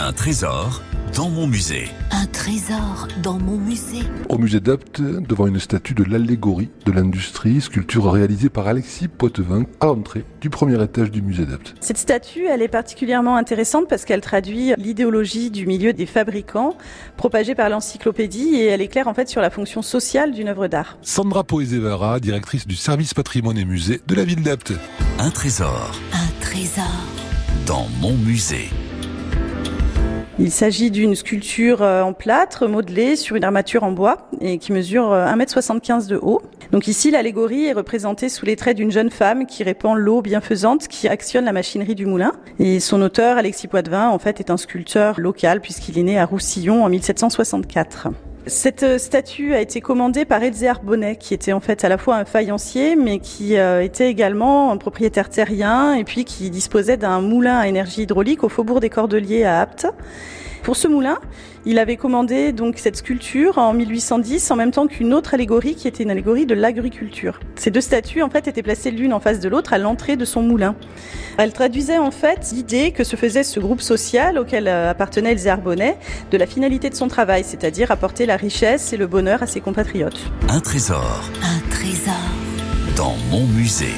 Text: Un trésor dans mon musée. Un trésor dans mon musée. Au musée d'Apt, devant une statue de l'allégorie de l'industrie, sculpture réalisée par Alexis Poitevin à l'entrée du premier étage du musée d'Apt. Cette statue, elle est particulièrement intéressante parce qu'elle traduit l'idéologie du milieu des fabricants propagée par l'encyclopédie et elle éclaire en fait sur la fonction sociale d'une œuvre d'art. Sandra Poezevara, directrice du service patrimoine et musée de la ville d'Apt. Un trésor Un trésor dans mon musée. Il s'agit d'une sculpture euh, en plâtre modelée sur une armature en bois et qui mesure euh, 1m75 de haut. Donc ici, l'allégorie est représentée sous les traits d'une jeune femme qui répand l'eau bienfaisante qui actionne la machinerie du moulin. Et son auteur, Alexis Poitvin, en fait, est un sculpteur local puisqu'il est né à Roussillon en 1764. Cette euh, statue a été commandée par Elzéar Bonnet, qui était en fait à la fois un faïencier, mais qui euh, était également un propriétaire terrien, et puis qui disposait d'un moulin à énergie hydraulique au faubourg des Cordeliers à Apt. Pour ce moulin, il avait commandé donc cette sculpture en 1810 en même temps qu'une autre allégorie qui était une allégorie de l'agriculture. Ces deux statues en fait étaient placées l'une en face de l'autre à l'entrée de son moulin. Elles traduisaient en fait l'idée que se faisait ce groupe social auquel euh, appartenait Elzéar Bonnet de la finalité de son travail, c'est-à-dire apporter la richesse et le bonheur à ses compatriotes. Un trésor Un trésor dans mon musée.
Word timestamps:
Un 0.00 0.12
trésor 0.12 0.82
dans 1.14 1.28
mon 1.30 1.46
musée. 1.46 1.88
Un 2.10 2.26
trésor 2.26 3.06
dans 3.22 3.38
mon 3.38 3.56
musée. 3.56 4.02
Au 4.28 4.38
musée 4.38 4.58
d'Apt, 4.58 5.00
devant 5.00 5.46
une 5.46 5.60
statue 5.60 5.94
de 5.94 6.02
l'allégorie 6.02 6.70
de 6.84 6.90
l'industrie, 6.90 7.60
sculpture 7.60 8.10
réalisée 8.10 8.48
par 8.48 8.66
Alexis 8.66 9.06
Poitevin 9.06 9.64
à 9.80 9.86
l'entrée 9.86 10.24
du 10.40 10.50
premier 10.50 10.82
étage 10.82 11.12
du 11.12 11.22
musée 11.22 11.46
d'Apt. 11.46 11.74
Cette 11.80 11.98
statue, 11.98 12.46
elle 12.46 12.60
est 12.60 12.68
particulièrement 12.68 13.36
intéressante 13.36 13.88
parce 13.88 14.04
qu'elle 14.04 14.20
traduit 14.20 14.72
l'idéologie 14.78 15.52
du 15.52 15.66
milieu 15.66 15.92
des 15.92 16.06
fabricants 16.06 16.76
propagée 17.16 17.54
par 17.54 17.68
l'encyclopédie 17.68 18.56
et 18.56 18.66
elle 18.66 18.80
éclaire 18.80 19.06
en 19.06 19.14
fait 19.14 19.28
sur 19.28 19.40
la 19.40 19.50
fonction 19.50 19.80
sociale 19.80 20.32
d'une 20.32 20.48
œuvre 20.48 20.66
d'art. 20.66 20.98
Sandra 21.02 21.44
Poezevara, 21.44 22.18
directrice 22.18 22.66
du 22.66 22.74
service 22.74 23.14
patrimoine 23.14 23.58
et 23.58 23.64
musée 23.64 24.00
de 24.08 24.14
la 24.16 24.24
ville 24.24 24.42
d'Apt. 24.42 24.72
Un 25.20 25.30
trésor 25.30 25.92
Un 26.12 26.44
trésor 26.44 26.84
dans 27.66 27.86
mon 28.00 28.14
musée. 28.14 28.70
Il 30.40 30.50
s'agit 30.50 30.90
d'une 30.90 31.14
sculpture 31.14 31.80
euh, 31.82 32.02
en 32.02 32.12
plâtre 32.12 32.66
modelée 32.66 33.14
sur 33.14 33.36
une 33.36 33.44
armature 33.44 33.84
en 33.84 33.92
bois 33.92 34.28
et 34.40 34.58
qui 34.58 34.72
mesure 34.72 35.12
euh, 35.12 35.26
1m75 35.26 36.08
de 36.08 36.18
haut. 36.20 36.42
Donc 36.72 36.88
ici, 36.88 37.12
l'allégorie 37.12 37.66
est 37.66 37.72
représentée 37.72 38.28
sous 38.28 38.44
les 38.44 38.56
traits 38.56 38.76
d'une 38.76 38.90
jeune 38.90 39.10
femme 39.10 39.46
qui 39.46 39.62
répand 39.62 39.96
l'eau 39.96 40.22
bienfaisante 40.22 40.88
qui 40.88 41.06
actionne 41.06 41.44
la 41.44 41.52
machinerie 41.52 41.94
du 41.94 42.04
moulin. 42.04 42.32
Et 42.58 42.80
son 42.80 43.00
auteur, 43.00 43.36
Alexis 43.36 43.68
Poitvin, 43.68 44.08
en 44.08 44.18
fait, 44.18 44.40
est 44.40 44.50
un 44.50 44.56
sculpteur 44.56 45.20
local 45.20 45.60
puisqu'il 45.60 46.00
est 46.00 46.02
né 46.02 46.18
à 46.18 46.26
Roussillon 46.26 46.84
en 46.84 46.88
1764. 46.88 48.08
Cette 48.46 48.82
euh, 48.82 48.98
statue 48.98 49.54
a 49.54 49.60
été 49.62 49.80
commandée 49.80 50.26
par 50.26 50.42
Elzéar 50.42 50.82
Bonnet, 50.82 51.16
qui 51.16 51.32
était 51.32 51.54
en 51.54 51.60
fait 51.60 51.82
à 51.82 51.88
la 51.88 51.96
fois 51.96 52.16
un 52.16 52.26
faïencier, 52.26 52.94
mais 52.94 53.18
qui 53.18 53.56
euh, 53.56 53.82
était 53.82 54.10
également 54.10 54.70
un 54.70 54.76
propriétaire 54.76 55.30
terrien, 55.30 55.94
et 55.94 56.04
puis 56.04 56.26
qui 56.26 56.50
disposait 56.50 56.98
d'un 56.98 57.22
moulin 57.22 57.56
à 57.56 57.68
énergie 57.68 58.02
hydraulique 58.02 58.44
au 58.44 58.50
faubourg 58.50 58.80
des 58.80 58.90
Cordeliers 58.90 59.44
à 59.44 59.62
Apt. 59.62 59.86
Pour 60.64 60.76
ce 60.76 60.88
moulin, 60.88 61.18
il 61.66 61.78
avait 61.78 61.98
commandé 61.98 62.52
donc 62.52 62.78
cette 62.78 62.96
sculpture 62.96 63.58
en 63.58 63.74
1810 63.74 64.50
en 64.50 64.56
même 64.56 64.70
temps 64.70 64.86
qu'une 64.86 65.12
autre 65.12 65.34
allégorie 65.34 65.74
qui 65.74 65.86
était 65.88 66.02
une 66.02 66.10
allégorie 66.10 66.46
de 66.46 66.54
l'agriculture. 66.54 67.38
Ces 67.54 67.70
deux 67.70 67.82
statues 67.82 68.22
en 68.22 68.30
fait 68.30 68.48
étaient 68.48 68.62
placées 68.62 68.90
l'une 68.90 69.12
en 69.12 69.20
face 69.20 69.40
de 69.40 69.48
l'autre 69.50 69.74
à 69.74 69.78
l'entrée 69.78 70.16
de 70.16 70.24
son 70.24 70.40
moulin. 70.40 70.74
Elles 71.36 71.52
traduisaient 71.52 71.98
en 71.98 72.10
fait 72.10 72.50
l'idée 72.54 72.92
que 72.92 73.04
se 73.04 73.14
faisait 73.14 73.42
ce 73.42 73.60
groupe 73.60 73.82
social 73.82 74.38
auquel 74.38 74.66
euh, 74.66 74.90
appartenait 74.90 75.32
Elzéar 75.32 75.60
Bonnet 75.60 75.98
de 76.30 76.38
la 76.38 76.46
finalité 76.46 76.88
de 76.88 76.94
son 76.94 77.08
travail, 77.08 77.44
c'est-à-dire 77.44 77.90
apporter 77.90 78.24
la 78.24 78.36
richesse 78.36 78.94
et 78.94 78.96
le 78.96 79.06
bonheur 79.06 79.42
à 79.42 79.46
ses 79.46 79.60
compatriotes. 79.60 80.30
Un 80.48 80.60
trésor 80.60 81.30
Un 81.42 81.60
trésor 81.68 82.14
dans 82.96 83.16
mon 83.30 83.44
musée. 83.48 83.92